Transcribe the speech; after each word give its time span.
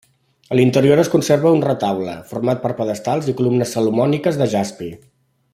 En 0.53 0.57
l'interior 0.59 1.01
es 1.01 1.11
conserva 1.15 1.51
un 1.57 1.61
retaule, 1.67 2.17
format 2.33 2.65
per 2.65 2.73
pedestals 2.81 3.31
i 3.35 3.39
columnes 3.43 3.79
salomòniques 3.79 4.43
de 4.45 4.53
jaspi. 4.57 4.93